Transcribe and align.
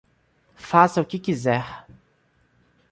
Faça 0.55 0.99
o 0.99 1.05
que 1.05 1.17
quiser. 1.19 1.63